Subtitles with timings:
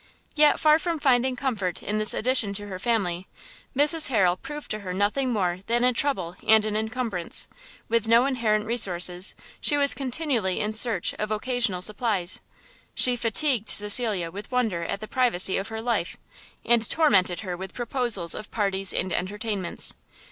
[0.35, 3.27] Yet far from finding comfort in this addition to her family,
[3.77, 7.47] Mrs Harrel proved to her nothing more than a trouble and an incumbrance;
[7.87, 12.39] with no inherent resources, she was continually in search of occasional supplies;
[12.95, 16.17] she fatigued Cecilia with wonder at the privacy of her life,
[16.65, 19.93] and tormented her with proposals of parties and entertainments.